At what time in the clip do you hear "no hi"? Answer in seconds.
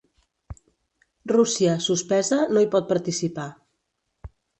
2.55-2.69